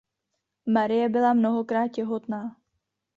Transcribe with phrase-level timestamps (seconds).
[0.65, 2.57] Marie byla mnohokrát těhotná.